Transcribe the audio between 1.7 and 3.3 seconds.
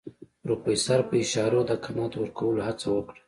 قناعت ورکولو هڅه وکړه.